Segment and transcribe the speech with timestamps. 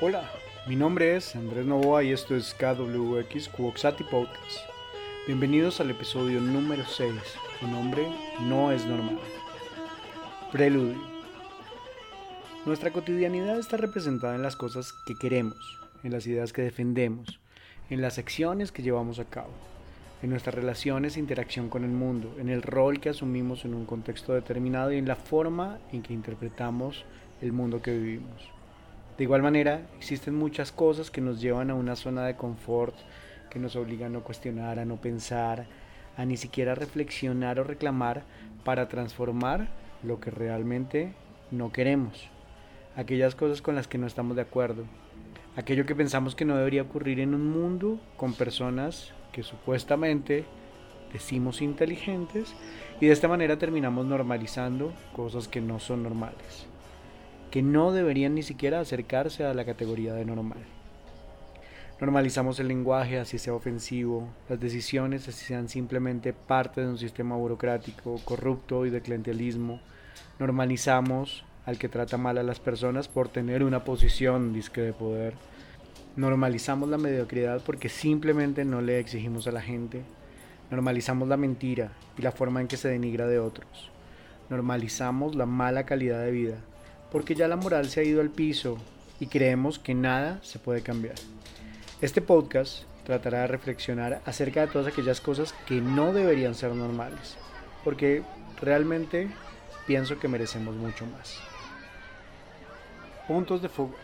[0.00, 0.28] Hola,
[0.66, 4.58] mi nombre es Andrés Novoa y esto es KWX Cuoxati Podcast.
[5.28, 7.12] Bienvenidos al episodio número 6.
[7.60, 8.04] Su nombre
[8.40, 9.20] no es normal.
[10.50, 11.00] Preludio.
[12.66, 17.38] Nuestra cotidianidad está representada en las cosas que queremos, en las ideas que defendemos,
[17.88, 19.52] en las acciones que llevamos a cabo,
[20.22, 23.86] en nuestras relaciones e interacción con el mundo, en el rol que asumimos en un
[23.86, 27.04] contexto determinado y en la forma en que interpretamos
[27.40, 28.53] el mundo que vivimos.
[29.16, 32.96] De igual manera, existen muchas cosas que nos llevan a una zona de confort,
[33.48, 35.66] que nos obligan a no cuestionar, a no pensar,
[36.16, 38.24] a ni siquiera reflexionar o reclamar
[38.64, 39.68] para transformar
[40.02, 41.14] lo que realmente
[41.52, 42.28] no queremos.
[42.96, 44.84] Aquellas cosas con las que no estamos de acuerdo.
[45.54, 50.44] Aquello que pensamos que no debería ocurrir en un mundo con personas que supuestamente
[51.12, 52.52] decimos inteligentes
[53.00, 56.73] y de esta manera terminamos normalizando cosas que no son normales
[57.54, 60.58] que no deberían ni siquiera acercarse a la categoría de normal.
[62.00, 67.36] Normalizamos el lenguaje así sea ofensivo, las decisiones así sean simplemente parte de un sistema
[67.36, 69.78] burocrático corrupto y de clientelismo.
[70.40, 75.34] Normalizamos al que trata mal a las personas por tener una posición disque de poder.
[76.16, 80.02] Normalizamos la mediocridad porque simplemente no le exigimos a la gente.
[80.72, 83.92] Normalizamos la mentira y la forma en que se denigra de otros.
[84.50, 86.56] Normalizamos la mala calidad de vida
[87.14, 88.76] porque ya la moral se ha ido al piso
[89.20, 91.14] y creemos que nada se puede cambiar.
[92.00, 97.36] Este podcast tratará de reflexionar acerca de todas aquellas cosas que no deberían ser normales,
[97.84, 98.24] porque
[98.60, 99.28] realmente
[99.86, 101.38] pienso que merecemos mucho más.
[103.28, 103.94] Puntos de fuga.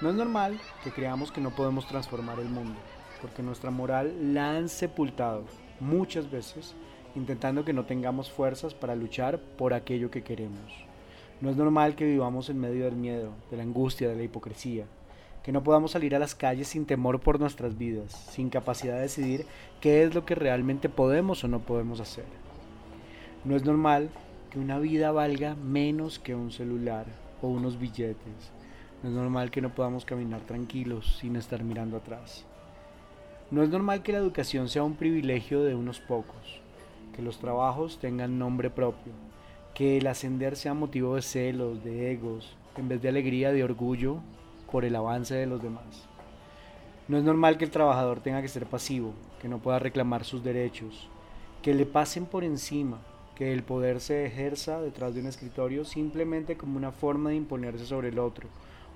[0.00, 2.80] No es normal que creamos que no podemos transformar el mundo,
[3.20, 5.44] porque nuestra moral la han sepultado
[5.78, 6.74] muchas veces
[7.16, 10.84] intentando que no tengamos fuerzas para luchar por aquello que queremos.
[11.40, 14.84] No es normal que vivamos en medio del miedo, de la angustia, de la hipocresía,
[15.42, 19.02] que no podamos salir a las calles sin temor por nuestras vidas, sin capacidad de
[19.02, 19.46] decidir
[19.80, 22.26] qué es lo que realmente podemos o no podemos hacer.
[23.44, 24.10] No es normal
[24.50, 27.06] que una vida valga menos que un celular
[27.40, 28.52] o unos billetes.
[29.02, 32.44] No es normal que no podamos caminar tranquilos sin estar mirando atrás.
[33.50, 36.59] No es normal que la educación sea un privilegio de unos pocos
[37.14, 39.12] que los trabajos tengan nombre propio,
[39.74, 44.18] que el ascender sea motivo de celos, de egos, en vez de alegría, de orgullo
[44.70, 46.08] por el avance de los demás.
[47.08, 50.44] No es normal que el trabajador tenga que ser pasivo, que no pueda reclamar sus
[50.44, 51.08] derechos,
[51.62, 52.98] que le pasen por encima,
[53.34, 57.86] que el poder se ejerza detrás de un escritorio simplemente como una forma de imponerse
[57.86, 58.48] sobre el otro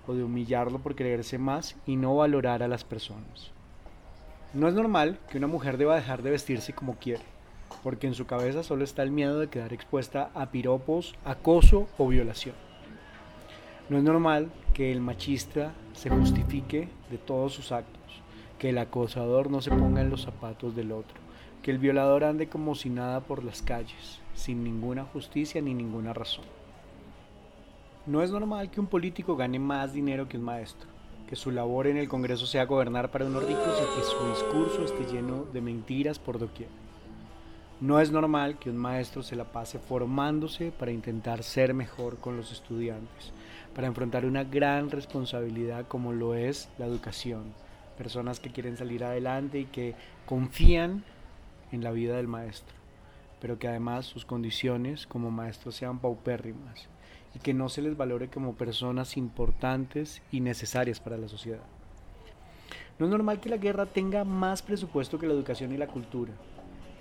[0.06, 3.50] o de humillarlo por creerse más y no valorar a las personas.
[4.52, 7.33] No es normal que una mujer deba dejar de vestirse como quiere
[7.82, 12.08] porque en su cabeza solo está el miedo de quedar expuesta a piropos, acoso o
[12.08, 12.54] violación.
[13.88, 18.22] No es normal que el machista se justifique de todos sus actos,
[18.58, 21.16] que el acosador no se ponga en los zapatos del otro,
[21.62, 26.12] que el violador ande como si nada por las calles, sin ninguna justicia ni ninguna
[26.12, 26.44] razón.
[28.06, 30.88] No es normal que un político gane más dinero que un maestro,
[31.28, 34.84] que su labor en el Congreso sea gobernar para unos ricos y que su discurso
[34.84, 36.68] esté lleno de mentiras por doquier.
[37.80, 42.36] No es normal que un maestro se la pase formándose para intentar ser mejor con
[42.36, 43.32] los estudiantes,
[43.74, 47.52] para enfrentar una gran responsabilidad como lo es la educación.
[47.98, 51.02] Personas que quieren salir adelante y que confían
[51.72, 52.76] en la vida del maestro,
[53.40, 56.88] pero que además sus condiciones como maestros sean paupérrimas
[57.34, 61.64] y que no se les valore como personas importantes y necesarias para la sociedad.
[63.00, 66.32] No es normal que la guerra tenga más presupuesto que la educación y la cultura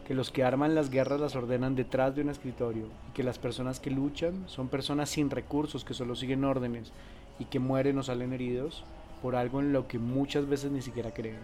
[0.05, 3.39] que los que arman las guerras las ordenan detrás de un escritorio y que las
[3.39, 6.91] personas que luchan son personas sin recursos que solo siguen órdenes
[7.39, 8.83] y que mueren o salen heridos
[9.21, 11.39] por algo en lo que muchas veces ni siquiera creen.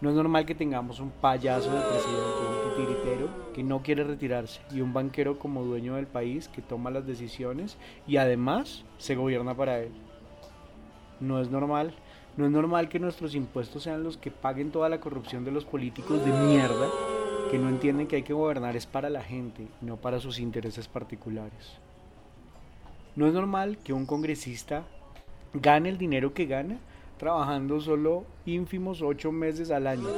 [0.00, 4.60] No es normal que tengamos un payaso de presidente, un titiritero que no quiere retirarse
[4.72, 9.54] y un banquero como dueño del país que toma las decisiones y además se gobierna
[9.54, 9.92] para él.
[11.20, 11.94] No es normal
[12.36, 15.64] no es normal que nuestros impuestos sean los que paguen toda la corrupción de los
[15.64, 16.88] políticos de mierda
[17.54, 20.88] que no entienden que hay que gobernar es para la gente no para sus intereses
[20.88, 21.78] particulares.
[23.14, 24.82] No es normal que un congresista
[25.52, 26.78] gane el dinero que gana
[27.16, 30.08] trabajando solo ínfimos ocho meses al año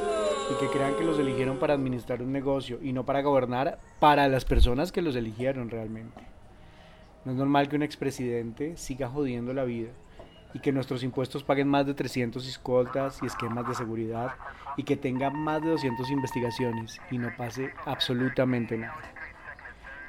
[0.50, 4.28] y que crean que los eligieron para administrar un negocio y no para gobernar para
[4.28, 6.22] las personas que los eligieron realmente.
[7.26, 9.90] No es normal que un expresidente siga jodiendo la vida
[10.56, 14.36] y que nuestros impuestos paguen más de 300 escoltas y esquemas de seguridad
[14.78, 19.02] y que tenga más de 200 investigaciones y no pase absolutamente nada.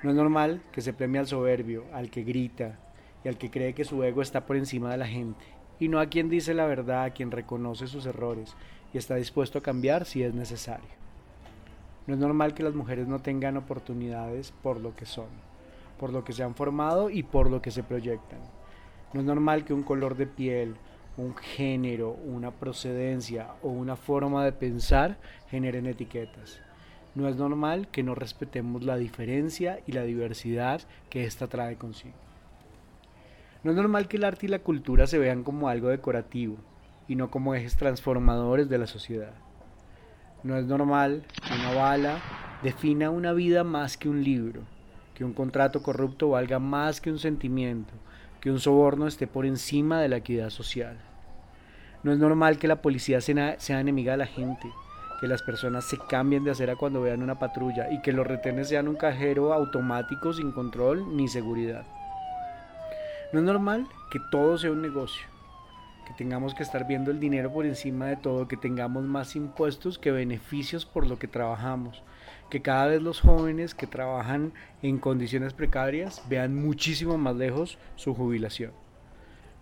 [0.04, 2.80] No es normal que se premie al soberbio, al que grita
[3.26, 5.44] y al que cree que su ego está por encima de la gente,
[5.82, 8.56] y no a quien dice la verdad, a quien reconoce sus errores
[8.94, 10.88] y está dispuesto a cambiar si es necesario.
[12.06, 15.28] No es normal que las mujeres no tengan oportunidades por lo que son,
[16.00, 18.40] por lo que se han formado y por lo que se proyectan.
[19.14, 20.76] No es normal que un color de piel,
[21.18, 25.18] un género, una procedencia o una forma de pensar
[25.50, 26.62] generen etiquetas.
[27.16, 32.16] No es normal que no respetemos la diferencia y la diversidad que ésta trae consigo.
[33.64, 36.58] No es normal que el arte y la cultura se vean como algo decorativo
[37.08, 39.34] y no como ejes transformadores de la sociedad.
[40.44, 42.22] No es normal que una bala
[42.62, 44.62] defina una vida más que un libro,
[45.16, 47.94] que un contrato corrupto valga más que un sentimiento,
[48.42, 50.98] que un soborno esté por encima de la equidad social.
[52.04, 54.70] No es normal que la policía sea, enemiga de la gente,
[55.20, 58.70] que las personas se cambien de acera cuando vean una patrulla y que los retenes
[58.70, 61.86] sean un cajero automático sin control ni seguridad.
[63.34, 65.28] No es normal que todo sea un negocio,
[66.06, 69.98] que tengamos que estar viendo el dinero por encima de todo, que tengamos más impuestos
[69.98, 72.04] que beneficios por lo que trabajamos,
[72.50, 78.14] que cada vez los jóvenes que trabajan en condiciones precarias vean muchísimo más lejos su
[78.14, 78.72] jubilación.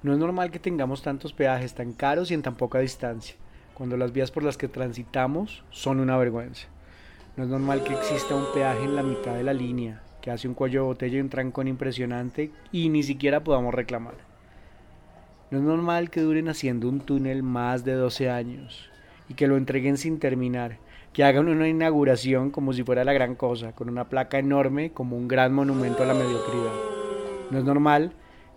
[0.04, 3.36] No es normal que tengamos tantos peajes tan caros y en tan poca distancia,
[3.74, 6.68] cuando las vías por las que transitamos son una vergüenza.
[7.38, 10.48] No es normal que exista un peaje en la mitad de la línea, que hace
[10.48, 14.16] un cuello de botella y un trancón impresionante y ni siquiera podamos reclamar.
[15.52, 18.90] No es normal que duren haciendo un túnel más de 12 años
[19.30, 20.78] y que lo entreguen sin terminar,
[21.16, 25.16] que hagan una inauguración como si fuera la gran cosa, con una placa enorme como
[25.16, 26.74] un gran monumento a la mediocridad.
[27.52, 28.12] No es normal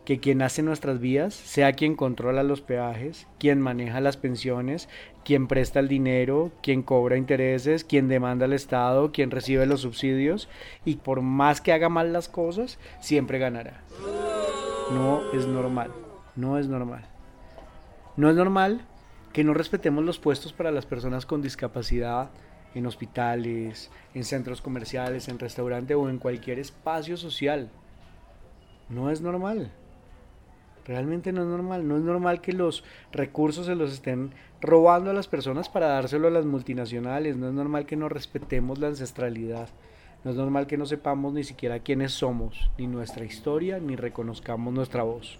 [0.05, 4.88] que quien hace nuestras vías sea quien controla los peajes, quien maneja las pensiones,
[5.25, 10.49] quien presta el dinero, quien cobra intereses, quien demanda al Estado, quien recibe los subsidios
[10.84, 13.82] y por más que haga mal las cosas, siempre ganará.
[14.93, 15.93] No es normal.
[16.34, 17.04] No es normal.
[18.16, 18.81] No es normal
[19.32, 22.31] que no respetemos los puestos para las personas con discapacidad
[22.74, 27.70] en hospitales, en centros comerciales, en restaurantes o en cualquier espacio social.
[28.88, 29.70] No es normal.
[30.84, 31.86] Realmente no es normal.
[31.86, 32.82] No es normal que los
[33.12, 37.36] recursos se los estén robando a las personas para dárselo a las multinacionales.
[37.36, 39.68] No es normal que no respetemos la ancestralidad.
[40.24, 44.74] No es normal que no sepamos ni siquiera quiénes somos, ni nuestra historia, ni reconozcamos
[44.74, 45.38] nuestra voz.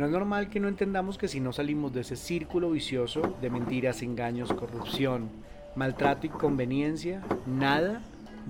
[0.00, 3.50] No es normal que no entendamos que si no salimos de ese círculo vicioso de
[3.50, 5.28] mentiras, engaños, corrupción,
[5.76, 8.00] maltrato y conveniencia, nada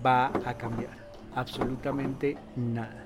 [0.07, 0.97] va a cambiar.
[1.35, 3.05] Absolutamente nada.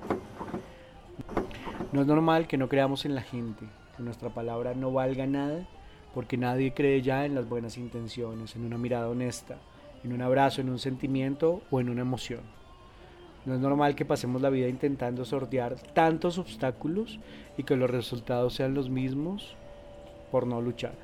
[1.91, 3.65] No es normal que no creamos en la gente,
[3.97, 5.67] que nuestra palabra no valga nada,
[6.13, 9.57] porque nadie cree ya en las buenas intenciones, en una mirada honesta,
[10.03, 12.41] en un abrazo, en un sentimiento o en una emoción.
[13.45, 17.19] No es normal que pasemos la vida intentando sortear tantos obstáculos
[17.57, 19.55] y que los resultados sean los mismos
[20.31, 20.95] por no luchar.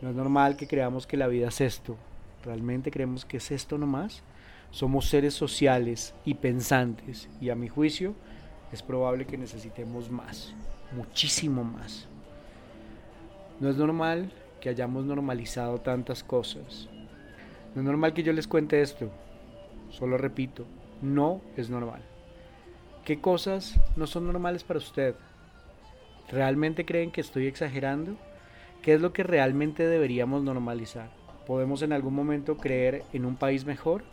[0.00, 1.96] No es normal que creamos que la vida es esto.
[2.44, 4.22] ¿Realmente creemos que es esto nomás?
[4.70, 8.14] Somos seres sociales y pensantes y a mi juicio
[8.70, 10.54] es probable que necesitemos más,
[10.94, 12.06] muchísimo más.
[13.58, 16.88] No es normal que hayamos normalizado tantas cosas.
[17.74, 19.10] No es normal que yo les cuente esto.
[19.90, 20.64] Solo repito,
[21.02, 22.02] no es normal.
[23.04, 25.14] ¿Qué cosas no son normales para usted?
[26.30, 28.16] ¿Realmente creen que estoy exagerando?
[28.82, 31.10] ¿Qué es lo que realmente deberíamos normalizar?
[31.46, 34.04] ¿Podemos en algún momento creer en un país mejor?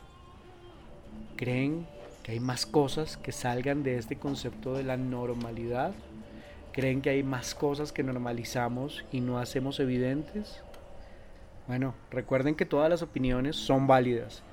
[1.35, 1.85] ¿Creen
[2.23, 5.93] que hay más cosas que salgan de este concepto de la normalidad?
[6.71, 10.61] ¿Creen que hay más cosas que normalizamos y no hacemos evidentes?
[11.67, 14.43] Bueno, recuerden que todas las opiniones son válidas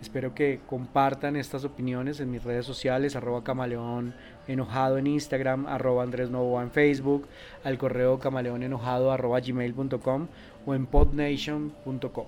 [0.00, 4.14] Espero que compartan estas opiniones en mis redes sociales, arroba camaleón
[4.48, 7.28] enojado en Instagram, arroba Andrés Novoa en Facebook,
[7.64, 10.26] al correo camaleón enojado gmail.com
[10.66, 12.26] o en podnation.com.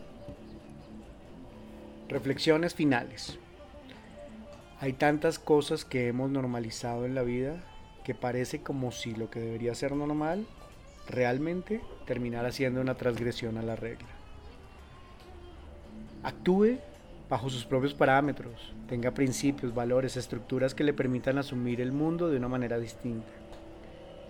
[2.09, 3.39] Reflexiones finales.
[4.81, 7.57] Hay tantas cosas que hemos normalizado en la vida
[8.05, 10.47] que parece como si lo que debería ser normal
[11.09, 14.09] realmente terminara siendo una transgresión a la regla.
[16.23, 16.79] Actúe
[17.33, 22.37] bajo sus propios parámetros, tenga principios, valores, estructuras que le permitan asumir el mundo de
[22.37, 23.33] una manera distinta.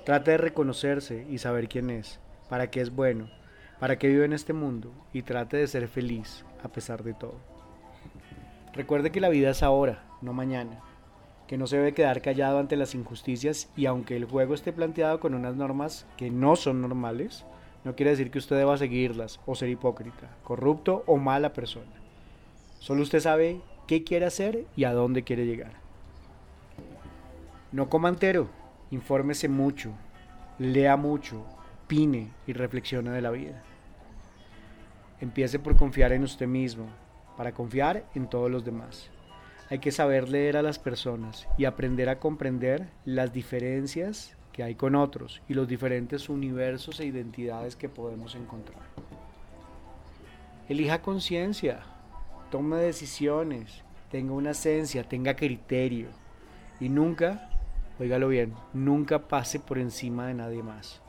[0.04, 3.28] Trate de reconocerse y saber quién es, para qué es bueno,
[3.80, 7.34] para qué vive en este mundo y trate de ser feliz a pesar de todo.
[8.72, 10.78] Recuerde que la vida es ahora, no mañana,
[11.48, 15.18] que no se debe quedar callado ante las injusticias y aunque el juego esté planteado
[15.18, 17.44] con unas normas que no son normales,
[17.82, 22.01] no quiere decir que usted deba seguirlas o ser hipócrita, corrupto o mala persona.
[22.82, 25.74] Solo usted sabe qué quiere hacer y a dónde quiere llegar.
[27.70, 28.48] No coma entero,
[28.90, 29.92] infórmese mucho,
[30.58, 31.44] lea mucho,
[31.84, 33.62] opine y reflexione de la vida.
[35.20, 36.88] Empiece por confiar en usted mismo,
[37.36, 39.10] para confiar en todos los demás.
[39.70, 44.74] Hay que saber leer a las personas y aprender a comprender las diferencias que hay
[44.74, 48.82] con otros y los diferentes universos e identidades que podemos encontrar.
[50.68, 51.84] Elija conciencia,
[52.52, 56.08] tome decisiones, tenga una esencia, tenga criterio
[56.80, 57.48] y nunca,
[57.98, 61.00] oígalo bien, nunca pase por encima de nadie más.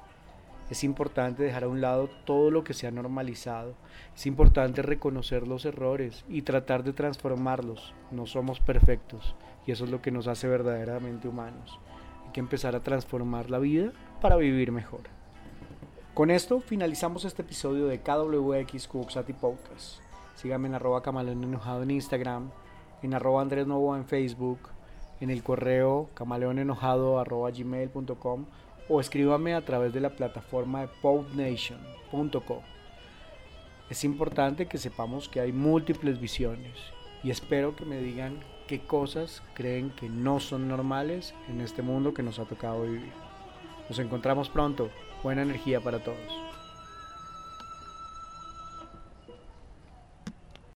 [0.69, 3.75] Es importante dejar a un lado todo lo que se ha normalizado.
[4.15, 7.93] Es importante reconocer los errores y tratar de transformarlos.
[8.09, 9.35] No somos perfectos
[9.67, 11.77] y eso es lo que nos hace verdaderamente humanos.
[12.25, 15.01] Hay que empezar a transformar la vida para vivir mejor.
[16.13, 20.02] Con esto finalizamos este episodio de KWX Cuxati Podcast.
[20.35, 22.51] Síganme en arroba camaleón enojado en Instagram,
[23.01, 24.59] en arroba Andrés Novo en Facebook,
[25.19, 28.45] en el correo camaleonenojado arroba gmail.com
[28.89, 30.87] o escríbame a través de la plataforma
[32.11, 32.61] de.
[33.89, 36.73] Es importante que sepamos que hay múltiples visiones
[37.23, 42.13] y espero que me digan qué cosas creen que no son normales en este mundo
[42.13, 43.11] que nos ha tocado vivir.
[43.89, 44.89] Nos encontramos pronto.
[45.23, 46.52] Buena energía para todos.